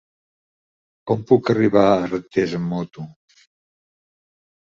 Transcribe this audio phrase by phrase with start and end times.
[1.11, 3.05] Com puc arribar a Artés amb moto?